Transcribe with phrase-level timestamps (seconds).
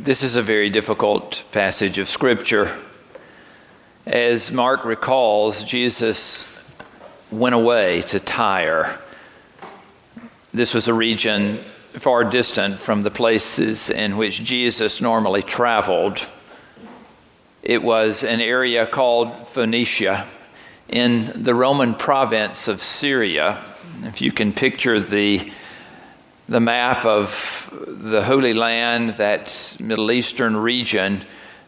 [0.00, 2.78] This is a very difficult passage of Scripture.
[4.06, 6.56] As Mark recalls, Jesus
[7.32, 9.00] went away to Tyre.
[10.54, 11.56] This was a region
[11.94, 16.24] far distant from the places in which Jesus normally traveled.
[17.64, 20.28] It was an area called Phoenicia
[20.88, 23.64] in the Roman province of Syria.
[24.04, 25.50] If you can picture the
[26.48, 31.20] the map of the Holy Land, that Middle Eastern region,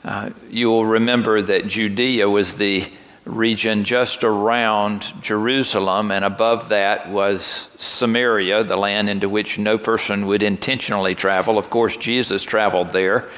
[0.04, 2.90] uh, you will remember that Judea was the
[3.26, 10.26] region just around Jerusalem, and above that was Samaria, the land into which no person
[10.26, 11.58] would intentionally travel.
[11.58, 13.28] Of course, Jesus traveled there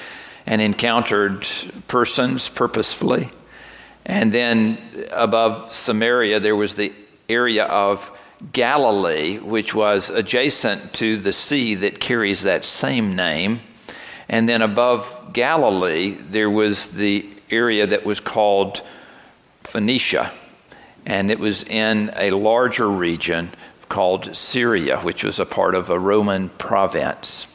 [0.47, 1.45] and encountered
[1.89, 3.31] persons purposefully.
[4.07, 4.79] And then
[5.11, 6.93] above Samaria, there was the
[7.29, 8.17] area of
[8.51, 13.61] Galilee, which was adjacent to the sea that carries that same name.
[14.29, 18.83] And then above Galilee, there was the area that was called
[19.63, 20.33] Phoenicia.
[21.07, 23.51] And it was in a larger region
[23.89, 27.49] called Syria, which was a part of a Roman province.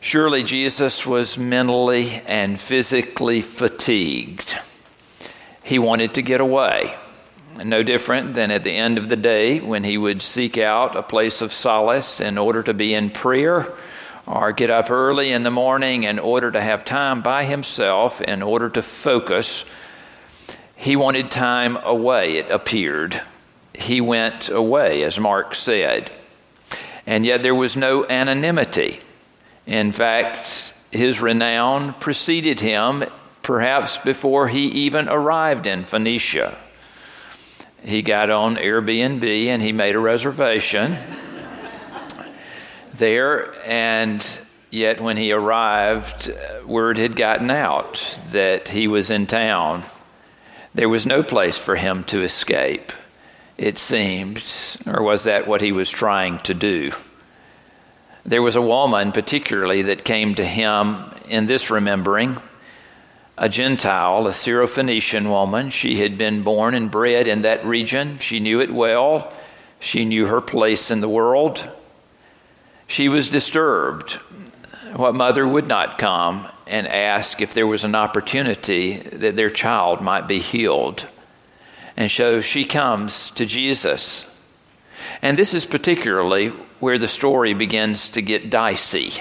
[0.00, 4.56] Surely Jesus was mentally and physically fatigued.
[5.64, 6.94] He wanted to get away
[7.64, 11.02] no different than at the end of the day when he would seek out a
[11.02, 13.66] place of solace in order to be in prayer
[14.26, 18.42] or get up early in the morning in order to have time by himself in
[18.42, 19.64] order to focus.
[20.74, 23.20] He wanted time away, it appeared.
[23.72, 26.10] He went away, as Mark said.
[27.06, 28.98] And yet there was no anonymity.
[29.66, 33.04] In fact, his renown preceded him
[33.42, 36.58] perhaps before he even arrived in Phoenicia
[37.86, 40.96] he got on Airbnb and he made a reservation
[42.94, 43.54] there.
[43.64, 44.26] And
[44.70, 49.84] yet, when he arrived, uh, word had gotten out that he was in town.
[50.74, 52.92] There was no place for him to escape,
[53.56, 54.42] it seemed.
[54.84, 56.90] Or was that what he was trying to do?
[58.24, 62.36] There was a woman, particularly, that came to him in this remembering
[63.38, 65.70] a Gentile, a Syrophoenician woman.
[65.70, 68.18] She had been born and bred in that region.
[68.18, 69.32] She knew it well.
[69.78, 71.68] She knew her place in the world.
[72.86, 74.14] She was disturbed.
[74.94, 80.00] What mother would not come and ask if there was an opportunity that their child
[80.00, 81.06] might be healed?
[81.96, 84.32] And so she comes to Jesus.
[85.20, 86.48] And this is particularly
[86.80, 89.12] where the story begins to get dicey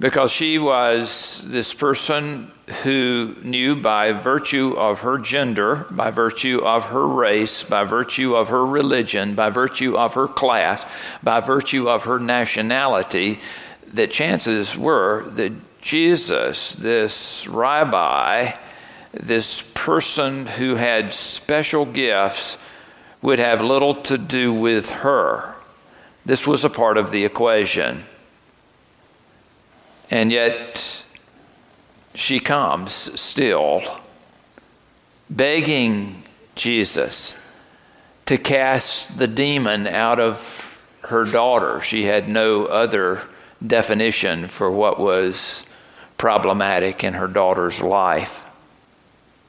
[0.00, 2.50] because she was this person
[2.82, 8.48] who knew by virtue of her gender, by virtue of her race, by virtue of
[8.48, 10.84] her religion, by virtue of her class,
[11.22, 13.40] by virtue of her nationality,
[13.92, 18.52] that chances were that Jesus, this rabbi,
[19.12, 22.58] this person who had special gifts,
[23.22, 25.54] would have little to do with her.
[26.24, 28.02] This was a part of the equation.
[30.10, 31.04] And yet,
[32.18, 33.80] she comes still,
[35.30, 36.24] begging
[36.56, 37.40] Jesus
[38.26, 41.80] to cast the demon out of her daughter.
[41.80, 43.22] She had no other
[43.64, 45.64] definition for what was
[46.16, 48.44] problematic in her daughter's life.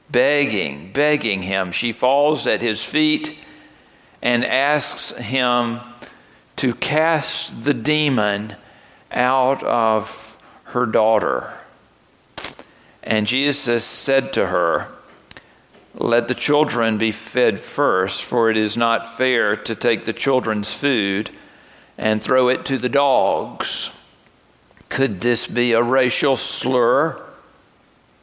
[0.08, 1.72] Begging, begging him.
[1.72, 3.36] She falls at his feet
[4.22, 5.80] and asks him
[6.56, 8.54] to cast the demon
[9.10, 11.52] out of her daughter.
[13.02, 14.88] And Jesus said to her,
[15.94, 20.72] Let the children be fed first, for it is not fair to take the children's
[20.74, 21.30] food
[21.96, 23.96] and throw it to the dogs.
[24.88, 27.20] Could this be a racial slur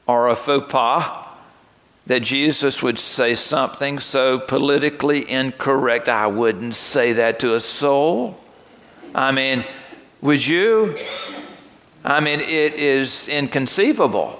[0.05, 1.25] or a faux pas?
[2.05, 8.39] That Jesus would say something so politically incorrect, I wouldn't say that to a soul.
[9.13, 9.65] I mean,
[10.21, 10.95] would you?
[12.05, 14.39] I mean, it is inconceivable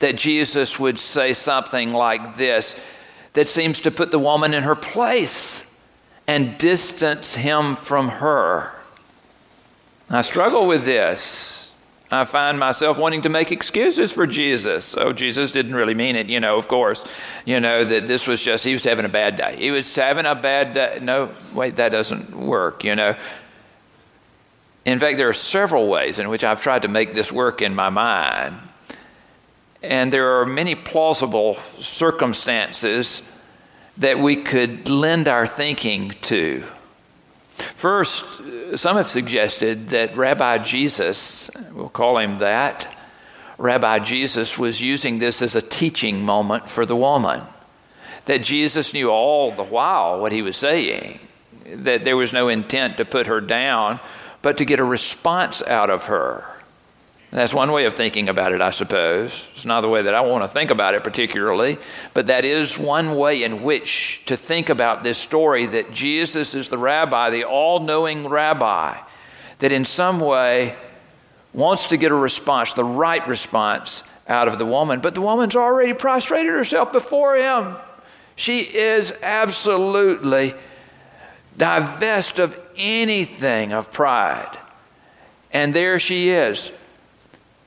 [0.00, 2.78] that Jesus would say something like this
[3.34, 5.64] that seems to put the woman in her place
[6.26, 8.72] and distance him from her.
[10.08, 11.72] I struggle with this.
[12.10, 14.96] I find myself wanting to make excuses for Jesus.
[14.96, 17.04] Oh, Jesus didn't really mean it, you know, of course.
[17.44, 19.54] You know, that this was just, he was having a bad day.
[19.56, 20.98] He was having a bad day.
[21.00, 23.14] No, wait, that doesn't work, you know.
[24.84, 27.76] In fact, there are several ways in which I've tried to make this work in
[27.76, 28.56] my mind.
[29.82, 33.22] And there are many plausible circumstances
[33.96, 36.64] that we could lend our thinking to.
[37.54, 38.24] First,
[38.76, 42.94] some have suggested that Rabbi Jesus, we'll call him that,
[43.58, 47.42] Rabbi Jesus was using this as a teaching moment for the woman.
[48.24, 51.20] That Jesus knew all the while what he was saying,
[51.66, 54.00] that there was no intent to put her down,
[54.40, 56.44] but to get a response out of her.
[57.30, 59.48] That's one way of thinking about it, I suppose.
[59.54, 61.78] It's not the way that I want to think about it particularly,
[62.12, 66.68] but that is one way in which to think about this story that Jesus is
[66.68, 68.98] the rabbi, the all knowing rabbi,
[69.60, 70.74] that in some way
[71.52, 74.98] wants to get a response, the right response out of the woman.
[75.00, 77.76] But the woman's already prostrated herself before him.
[78.34, 80.54] She is absolutely
[81.56, 84.56] divest of anything of pride.
[85.52, 86.72] And there she is,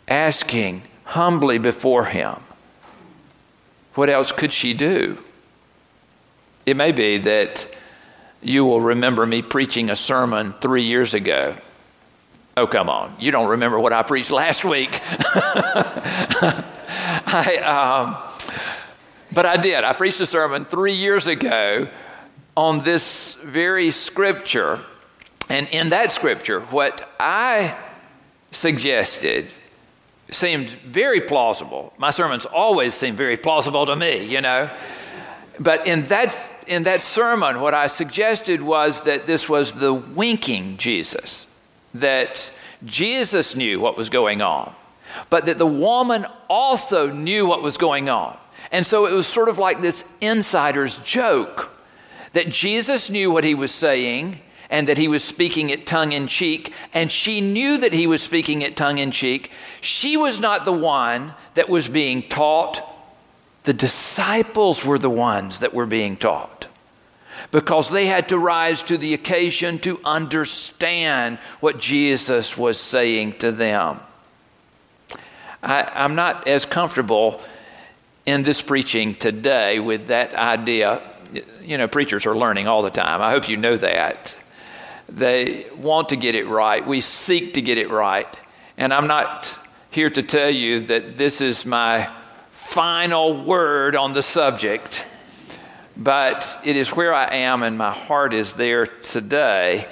[0.08, 2.36] asking humbly before Him.
[3.96, 5.18] What else could she do?
[6.66, 7.68] It may be that
[8.42, 11.56] you will remember me preaching a sermon three years ago.
[12.56, 13.16] Oh, come on.
[13.20, 15.00] You don't remember what I preached last week.
[17.26, 18.18] I, um,
[19.32, 19.84] but I did.
[19.84, 21.88] I preached a sermon three years ago
[22.56, 24.80] on this very scripture.
[25.50, 27.76] And in that scripture, what I
[28.52, 29.48] suggested
[30.34, 31.94] seemed very plausible.
[31.98, 34.70] My sermons always seem very plausible to me, you know.
[35.60, 40.78] But in that, in that sermon, what I suggested was that this was the winking
[40.78, 41.48] Jesus,
[41.94, 42.52] that
[42.86, 44.74] Jesus knew what was going on,
[45.30, 48.38] but that the woman also knew what was going on.
[48.72, 51.72] And so it was sort of like this insider's joke
[52.34, 54.40] that Jesus knew what he was saying
[54.74, 58.24] and that he was speaking it tongue in cheek, and she knew that he was
[58.24, 59.52] speaking it tongue in cheek.
[59.82, 62.82] She was not the one that was being taught,
[63.66, 66.68] the disciples were the ones that were being taught
[67.52, 73.52] because they had to rise to the occasion to understand what Jesus was saying to
[73.52, 74.00] them.
[75.62, 77.42] I, am not as comfortable
[78.26, 81.00] in this preaching today with that idea.
[81.62, 83.22] You know, preachers are learning all the time.
[83.22, 84.34] I hope you know that.
[85.10, 86.86] They want to get it right.
[86.86, 88.28] We seek to get it right.
[88.78, 89.60] And I'm not
[89.92, 92.10] here to tell you that this is my
[92.52, 95.06] final word on the subject,
[95.96, 99.88] but it is where I am and my heart is there today.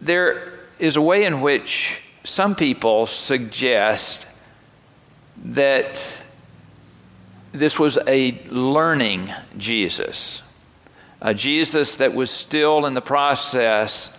[0.00, 4.26] There is a way in which some people suggest
[5.44, 6.22] that
[7.52, 10.40] this was a learning Jesus
[11.24, 14.14] a Jesus that was still in the process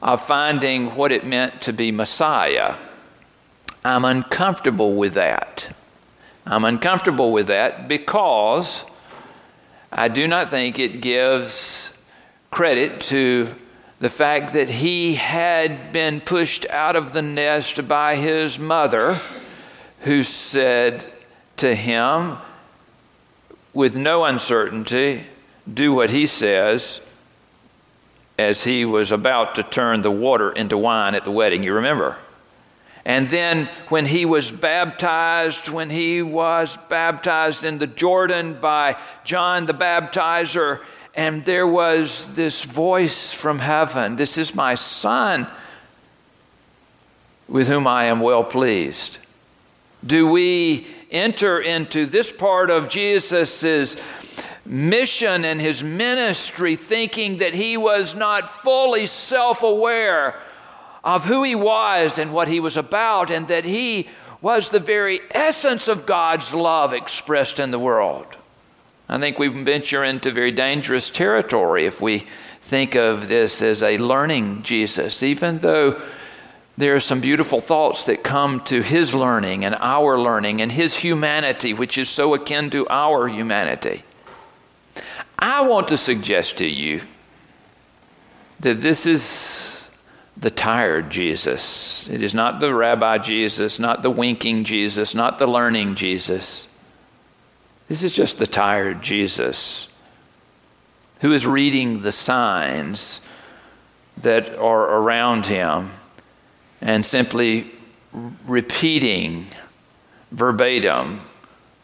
[0.00, 2.76] of finding what it meant to be Messiah.
[3.84, 5.68] I'm uncomfortable with that.
[6.46, 8.86] I'm uncomfortable with that because
[9.92, 11.92] I do not think it gives
[12.50, 13.54] credit to
[14.00, 19.20] the fact that he had been pushed out of the nest by his mother,
[20.00, 21.04] who said
[21.58, 22.38] to him
[23.74, 25.24] with no uncertainty,
[25.72, 27.00] do what he says
[28.38, 31.62] as he was about to turn the water into wine at the wedding.
[31.62, 32.18] You remember?
[33.04, 39.66] And then when he was baptized, when he was baptized in the Jordan by John
[39.66, 40.80] the baptizer,
[41.14, 45.46] and there was this voice from heaven This is my son
[47.46, 49.18] with whom I am well pleased.
[50.04, 53.96] Do we enter into this part of Jesus'
[54.66, 60.40] mission and his ministry, thinking that he was not fully self aware
[61.02, 64.08] of who he was and what he was about, and that he
[64.40, 68.36] was the very essence of God's love expressed in the world.
[69.08, 72.26] I think we venture into very dangerous territory if we
[72.62, 76.00] think of this as a learning Jesus, even though
[76.76, 80.96] there are some beautiful thoughts that come to his learning and our learning and his
[80.96, 84.02] humanity, which is so akin to our humanity.
[85.46, 87.02] I want to suggest to you
[88.60, 89.90] that this is
[90.38, 92.08] the tired Jesus.
[92.08, 96.66] It is not the rabbi Jesus, not the winking Jesus, not the learning Jesus.
[97.88, 99.88] This is just the tired Jesus
[101.20, 103.20] who is reading the signs
[104.16, 105.90] that are around him
[106.80, 107.70] and simply
[108.46, 109.44] repeating
[110.30, 111.20] verbatim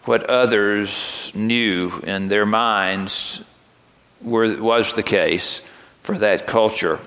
[0.05, 3.45] what others knew in their minds
[4.23, 5.63] were, was the case
[6.03, 6.99] for that culture.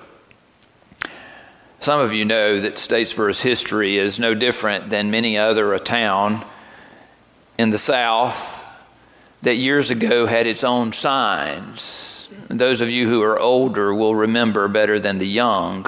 [1.80, 6.44] Some of you know that Statesboro's history is no different than many other a town
[7.58, 8.62] in the South
[9.42, 12.14] that years ago had its own signs
[12.48, 15.86] those of you who are older will remember better than the young.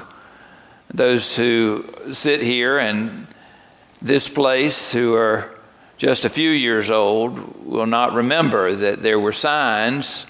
[0.92, 3.26] Those who sit here in
[4.00, 5.50] this place who are
[5.98, 10.26] just a few years old will not remember that there were signs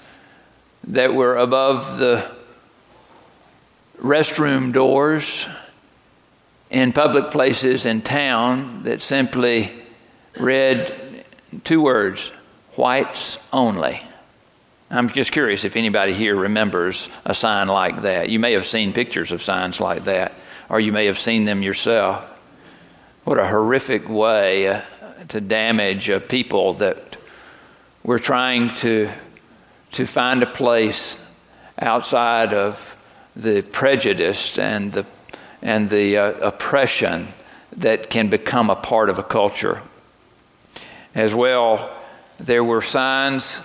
[0.87, 2.29] that were above the
[3.99, 5.47] restroom doors
[6.69, 9.71] in public places in town that simply
[10.39, 11.25] read
[11.63, 12.29] two words
[12.75, 14.01] whites only.
[14.89, 18.29] I'm just curious if anybody here remembers a sign like that.
[18.29, 20.33] You may have seen pictures of signs like that,
[20.69, 22.25] or you may have seen them yourself.
[23.25, 24.81] What a horrific way uh,
[25.29, 27.17] to damage a people that
[28.03, 29.09] we're trying to,
[29.91, 31.17] to find a place
[31.79, 32.95] outside of
[33.35, 35.05] the prejudice and the,
[35.61, 37.27] and the uh, oppression
[37.71, 39.81] that can become a part of a culture.
[41.13, 41.91] As well,
[42.39, 43.63] there were signs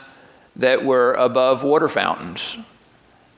[0.56, 2.56] that were above water fountains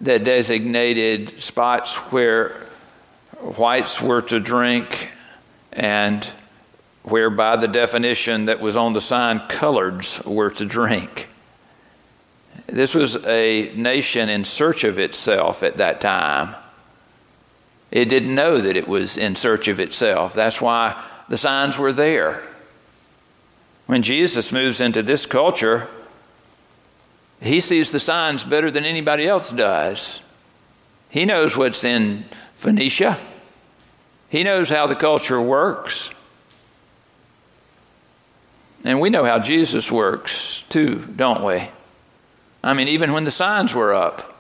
[0.01, 2.69] that designated spots where
[3.41, 5.09] whites were to drink
[5.73, 6.31] and
[7.03, 11.29] where, by the definition that was on the sign, coloreds were to drink.
[12.67, 16.55] This was a nation in search of itself at that time.
[17.91, 20.35] It didn't know that it was in search of itself.
[20.35, 22.43] That's why the signs were there.
[23.87, 25.89] When Jesus moves into this culture,
[27.41, 30.23] he sees the signs better than anybody else does.
[31.11, 32.25] He knows what's in
[32.57, 33.19] Phoenicia,
[34.29, 36.11] he knows how the culture works.
[38.87, 41.69] And we know how Jesus works too, don't we?
[42.65, 44.35] I mean, even when the signs were up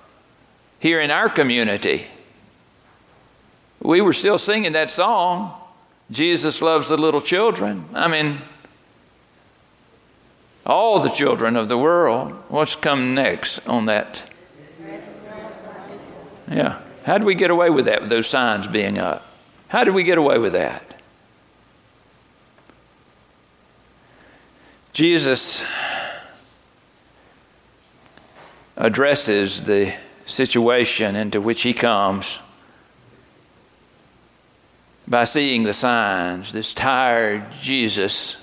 [0.80, 2.06] here in our community,
[3.80, 5.52] we were still singing that song,
[6.10, 7.84] Jesus loves the little children.
[7.92, 8.38] I mean,
[10.64, 12.32] all the children of the world.
[12.48, 14.30] What's come next on that?
[16.50, 16.80] Yeah.
[17.04, 19.26] How did we get away with that, with those signs being up?
[19.68, 20.82] How did we get away with that?
[24.94, 25.62] Jesus
[28.76, 29.94] addresses the
[30.26, 32.38] situation into which he comes
[35.06, 36.52] by seeing the signs.
[36.52, 38.40] This tired Jesus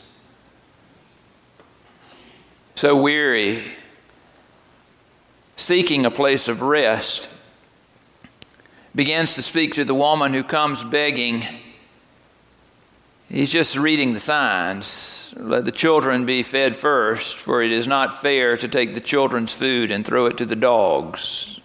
[2.75, 3.63] so weary,
[5.55, 7.29] seeking a place of rest,
[8.95, 11.43] begins to speak to the woman who comes begging.
[13.31, 15.33] He's just reading the signs.
[15.37, 19.53] Let the children be fed first, for it is not fair to take the children's
[19.53, 21.61] food and throw it to the dogs.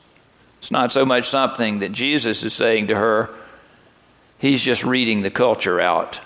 [0.60, 3.34] It's not so much something that Jesus is saying to her,
[4.38, 6.20] he's just reading the culture out.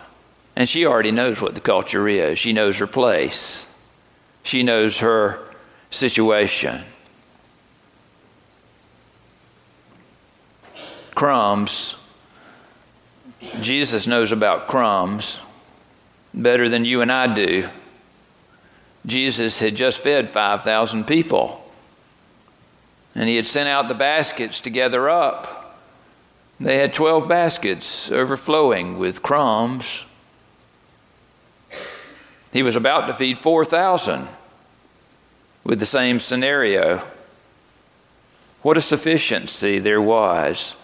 [0.56, 3.66] And she already knows what the culture is, she knows her place.
[4.42, 5.38] She knows her
[5.88, 6.82] situation.
[11.14, 11.99] Crumbs.
[13.60, 15.38] Jesus knows about crumbs
[16.34, 17.68] better than you and I do.
[19.06, 21.64] Jesus had just fed 5,000 people,
[23.14, 25.78] and he had sent out the baskets to gather up.
[26.60, 30.04] They had 12 baskets overflowing with crumbs.
[32.52, 34.28] He was about to feed 4,000
[35.64, 37.02] with the same scenario.
[38.60, 40.74] What a sufficiency there was.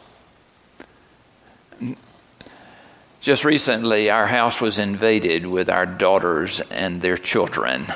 [3.26, 7.86] Just recently, our house was invaded with our daughters and their children.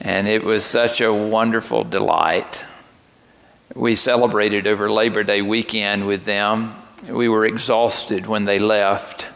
[0.00, 2.64] And it was such a wonderful delight.
[3.72, 6.74] We celebrated over Labor Day weekend with them.
[7.08, 9.28] We were exhausted when they left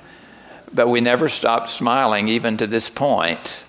[0.73, 3.64] but we never stopped smiling even to this point.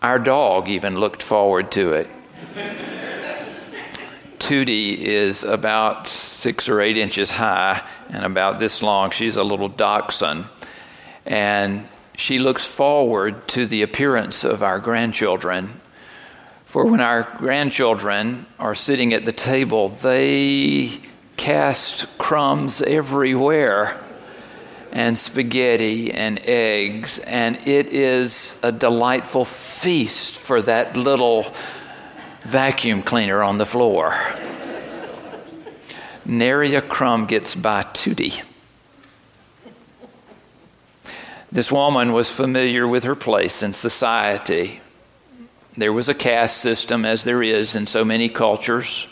[0.00, 3.01] Our dog even looked forward to it.
[4.42, 7.80] Tootie is about six or eight inches high
[8.10, 9.10] and about this long.
[9.10, 10.46] She's a little dachshund.
[11.24, 15.80] And she looks forward to the appearance of our grandchildren.
[16.66, 20.90] For when our grandchildren are sitting at the table, they
[21.36, 23.96] cast crumbs everywhere
[24.90, 31.46] and spaghetti and eggs, and it is a delightful feast for that little
[32.44, 34.14] vacuum cleaner on the floor.
[36.24, 38.44] Nary a crumb gets by Tootie.
[41.50, 44.80] This woman was familiar with her place in society.
[45.76, 49.08] There was a caste system, as there is in so many cultures,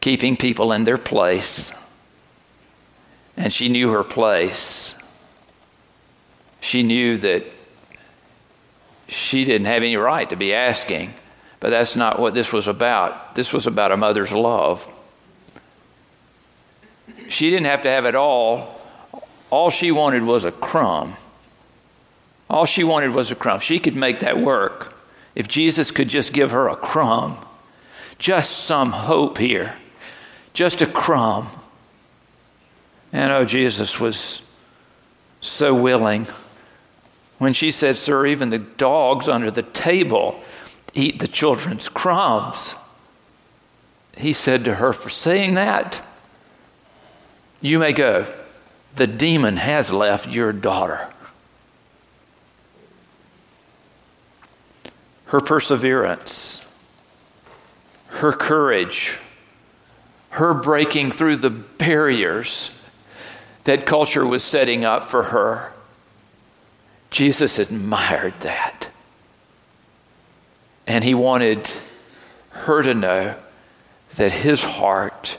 [0.00, 1.72] keeping people in their place
[3.40, 4.94] and she knew her place.
[6.60, 7.42] She knew that
[9.08, 11.14] she didn't have any right to be asking,
[11.60, 13.34] But that's not what this was about.
[13.34, 14.90] This was about a mother's love.
[17.28, 18.80] She didn't have to have it all.
[19.50, 21.14] All she wanted was a crumb.
[22.48, 23.60] All she wanted was a crumb.
[23.60, 24.96] She could make that work.
[25.34, 27.36] If Jesus could just give her a crumb,
[28.18, 29.76] just some hope here,
[30.52, 31.48] just a crumb.
[33.12, 34.48] And oh, Jesus was
[35.40, 36.26] so willing.
[37.38, 40.42] When she said, Sir, even the dogs under the table
[40.94, 42.74] eat the children's crumbs,
[44.16, 46.02] he said to her, For saying that,
[47.60, 48.26] you may go.
[48.96, 51.10] The demon has left your daughter.
[55.26, 56.66] Her perseverance,
[58.08, 59.18] her courage,
[60.30, 62.76] her breaking through the barriers
[63.64, 65.72] that culture was setting up for her.
[67.10, 68.79] Jesus admired that.
[70.90, 71.70] And he wanted
[72.48, 73.36] her to know
[74.16, 75.38] that his heart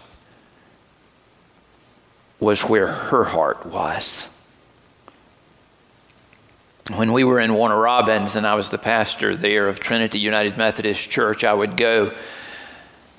[2.40, 4.34] was where her heart was.
[6.96, 10.56] When we were in Warner Robins and I was the pastor there of Trinity United
[10.56, 12.14] Methodist Church, I would go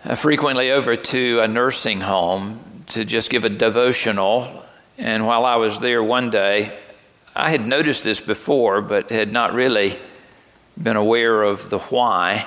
[0.03, 4.65] uh, frequently over to a nursing home to just give a devotional.
[4.97, 6.79] And while I was there one day,
[7.37, 9.99] I had noticed this before, but had not really
[10.81, 12.47] been aware of the why.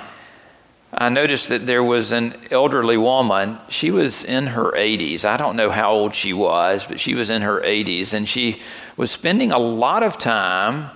[0.98, 3.58] I noticed that there was an elderly woman.
[3.68, 5.26] She was in her 80s.
[5.26, 8.14] I don't know how old she was, but she was in her 80s.
[8.14, 8.62] And she
[8.96, 10.90] was spending a lot of time,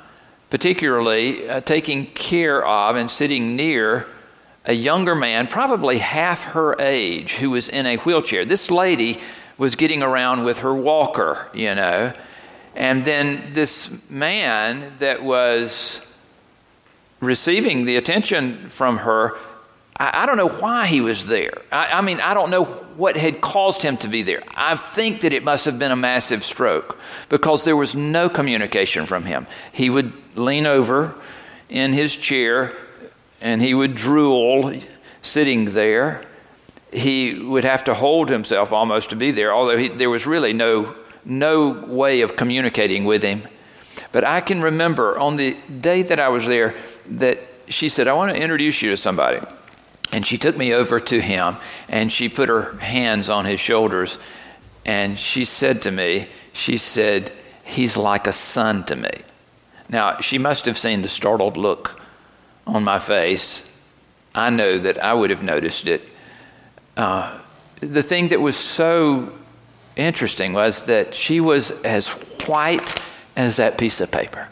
[0.50, 4.07] particularly uh, taking care of and sitting near
[4.65, 8.45] a younger man, probably half her age, who was in a wheelchair.
[8.45, 9.19] This lady
[9.57, 12.13] was getting around with her walker, you know.
[12.75, 16.05] And then this man that was
[17.20, 19.38] receiving the attention from her
[20.00, 21.62] I, I don't know why he was there.
[21.72, 24.42] I, I mean, I don't know what had caused him to be there.
[24.56, 26.98] I think that it must have been a massive stroke
[27.28, 29.46] because there was no communication from him.
[29.72, 31.16] He would lean over
[31.70, 32.75] in his chair
[33.42, 34.74] and he would drool
[35.22, 36.24] sitting there.
[36.92, 40.53] He would have to hold himself almost to be there, although he, there was really
[40.53, 43.44] no, no way of communicating with him.
[44.12, 46.74] But I can remember on the day that I was there
[47.09, 49.39] that she said, I want to introduce you to somebody.
[50.11, 54.17] And she took me over to him and she put her hands on his shoulders
[54.85, 57.31] and she said to me, She said,
[57.63, 59.11] He's like a son to me.
[59.87, 62.01] Now, she must have seen the startled look
[62.65, 63.72] on my face.
[64.33, 66.01] I know that I would have noticed it.
[66.98, 67.39] Uh,
[67.81, 69.31] the thing that was so
[69.95, 72.09] interesting was that she was as
[72.48, 73.00] white
[73.35, 74.48] as that piece of paper.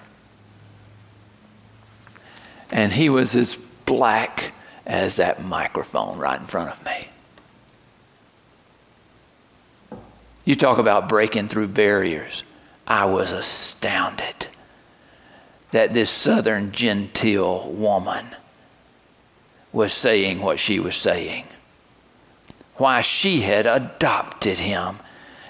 [2.72, 4.54] And he was as black
[4.86, 7.08] as that microphone right in front of me.
[10.46, 12.44] You talk about breaking through barriers.
[12.88, 14.48] I was astounded
[15.72, 18.26] that this southern genteel woman
[19.74, 21.46] was saying what she was saying.
[22.78, 25.00] Why she had adopted him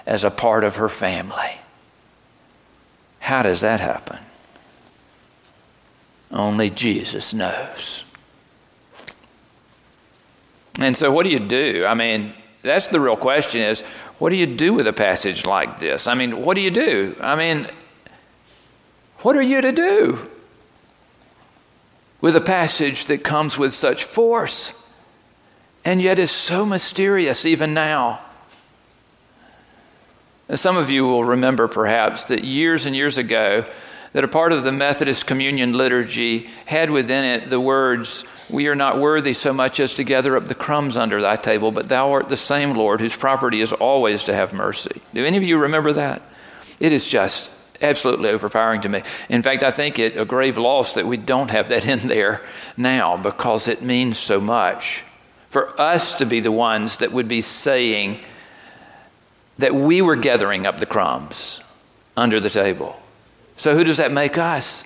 [0.05, 1.59] as a part of her family.
[3.19, 4.19] How does that happen?
[6.31, 8.03] Only Jesus knows.
[10.79, 11.85] And so, what do you do?
[11.87, 13.81] I mean, that's the real question is
[14.19, 16.07] what do you do with a passage like this?
[16.07, 17.15] I mean, what do you do?
[17.21, 17.69] I mean,
[19.19, 20.29] what are you to do
[22.21, 24.73] with a passage that comes with such force
[25.85, 28.21] and yet is so mysterious even now?
[30.53, 33.65] Some of you will remember perhaps that years and years ago,
[34.13, 38.75] that a part of the Methodist communion liturgy had within it the words, We are
[38.75, 42.11] not worthy so much as to gather up the crumbs under thy table, but thou
[42.11, 45.01] art the same Lord whose property is always to have mercy.
[45.13, 46.21] Do any of you remember that?
[46.79, 49.03] It is just absolutely overpowering to me.
[49.29, 52.41] In fact, I think it a grave loss that we don't have that in there
[52.75, 55.03] now because it means so much.
[55.49, 58.19] For us to be the ones that would be saying
[59.57, 61.61] that we were gathering up the crumbs
[62.15, 62.99] under the table.
[63.57, 64.85] So, who does that make us?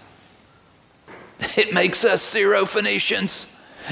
[1.58, 3.48] It makes us Syrophoenicians.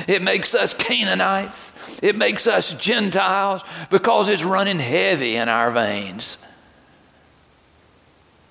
[0.07, 1.71] It makes us Canaanites.
[2.01, 6.37] It makes us Gentiles because it's running heavy in our veins.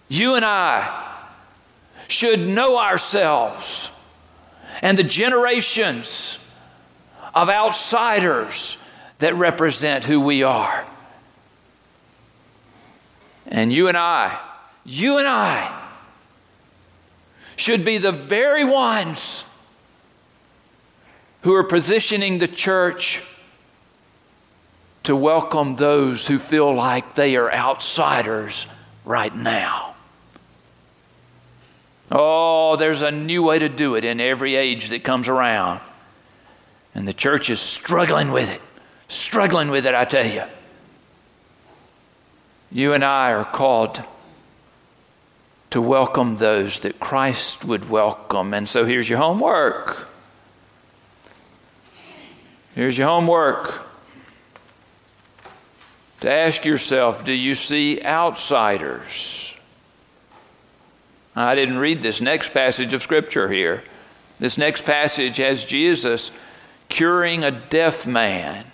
[0.09, 1.17] You and I
[2.09, 3.91] should know ourselves
[4.83, 6.45] and the generations
[7.35, 8.79] of outsiders
[9.19, 10.87] that represent who we are.
[13.47, 14.39] And you and I,
[14.85, 15.78] you and I,
[17.59, 19.45] should be the very ones
[21.43, 23.23] who are positioning the church
[25.03, 28.67] to welcome those who feel like they are outsiders
[29.05, 29.95] right now.
[32.13, 35.81] Oh, there's a new way to do it in every age that comes around.
[36.95, 38.61] And the church is struggling with it.
[39.09, 40.45] Struggling with it, I tell you.
[42.71, 44.03] You and I are called
[45.71, 48.55] to welcome those that Christ would welcome.
[48.55, 50.09] And so here's your homework.
[52.75, 53.87] Here's your homework.
[56.21, 59.57] To ask yourself do you see outsiders?
[61.37, 63.85] I didn't read this next passage of Scripture here.
[64.41, 66.33] This next passage has Jesus
[66.89, 68.65] curing a deaf man.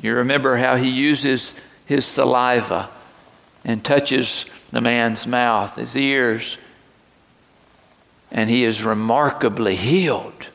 [0.00, 2.90] You remember how he uses his saliva
[3.64, 6.58] and touches the man's mouth, his ears,
[8.30, 10.48] and he is remarkably healed.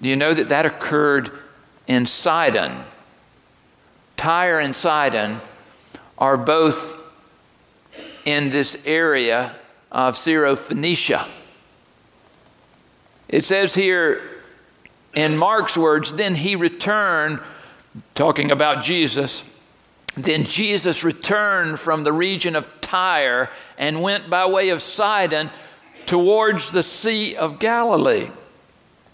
[0.00, 1.30] Do you know that that occurred
[1.86, 2.84] in Sidon?
[4.16, 5.40] Tyre and Sidon
[6.16, 6.96] are both
[8.24, 9.54] in this area
[9.90, 11.26] of Syrophoenicia.
[13.28, 14.22] It says here
[15.14, 17.40] in Mark's words, then he returned,
[18.14, 19.47] talking about Jesus.
[20.18, 25.50] Then Jesus returned from the region of Tyre and went by way of Sidon
[26.06, 28.28] towards the Sea of Galilee.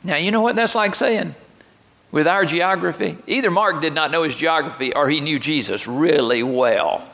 [0.02, 1.34] Now, you know what that's like saying?
[2.10, 6.42] With our geography, either Mark did not know his geography or he knew Jesus really
[6.42, 7.06] well.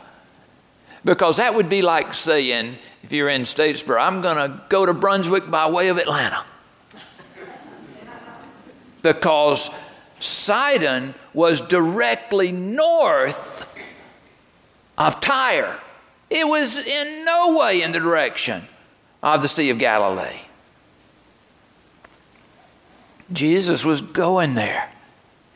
[1.05, 4.93] Because that would be like saying, if you're in Statesboro, I'm going to go to
[4.93, 6.45] Brunswick by way of Atlanta.
[9.03, 9.71] Because
[10.21, 13.60] Sidon was directly north
[15.01, 15.81] of Tyre.
[16.29, 18.69] It was in no way in the direction
[19.23, 20.43] of the Sea of Galilee.
[23.33, 24.93] Jesus was going there,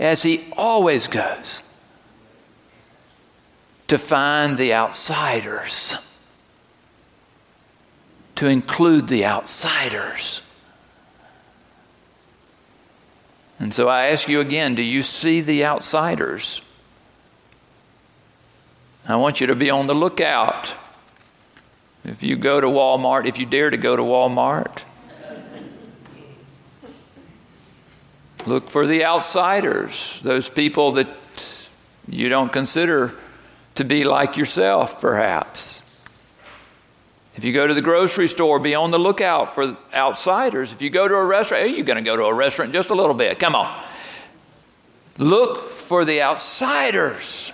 [0.00, 1.62] as he always goes,
[3.86, 5.94] to find the outsiders,
[8.36, 10.40] to include the outsiders.
[13.58, 16.62] And so I ask you again do you see the outsiders?
[19.06, 20.76] I want you to be on the lookout.
[22.04, 24.82] If you go to Walmart, if you dare to go to Walmart,
[28.46, 31.08] look for the outsiders, those people that
[32.08, 33.14] you don't consider
[33.74, 35.82] to be like yourself, perhaps.
[37.36, 40.72] If you go to the grocery store, be on the lookout for outsiders.
[40.72, 42.90] If you go to a restaurant, hey, you're going to go to a restaurant just
[42.90, 43.38] a little bit.
[43.38, 43.82] Come on.
[45.18, 47.52] Look for the outsiders.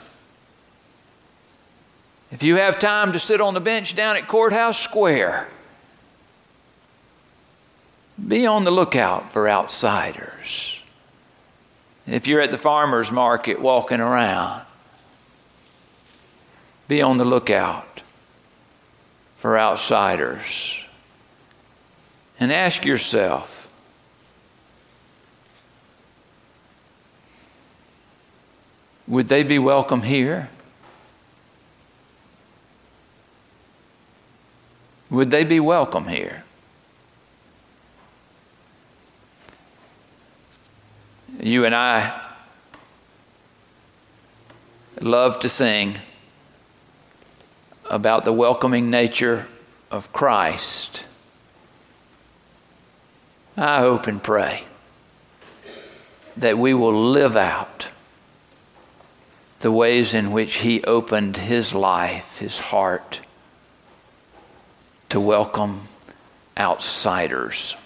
[2.30, 5.48] If you have time to sit on the bench down at Courthouse Square,
[8.28, 10.80] be on the lookout for outsiders.
[12.06, 14.62] If you're at the farmer's market walking around,
[16.86, 18.02] be on the lookout
[19.36, 20.84] for outsiders.
[22.38, 23.72] And ask yourself
[29.06, 30.48] would they be welcome here?
[35.10, 36.44] Would they be welcome here?
[41.40, 42.28] You and I
[45.00, 45.96] love to sing
[47.86, 49.48] about the welcoming nature
[49.90, 51.06] of Christ.
[53.56, 54.64] I hope and pray
[56.36, 57.88] that we will live out
[59.58, 63.20] the ways in which He opened His life, His heart
[65.10, 65.80] to welcome
[66.56, 67.76] outsiders.